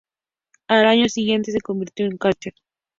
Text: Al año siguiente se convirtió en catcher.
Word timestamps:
Al 0.67 0.87
año 0.87 1.07
siguiente 1.09 1.51
se 1.51 1.61
convirtió 1.61 2.07
en 2.07 2.17
catcher. 2.17 2.55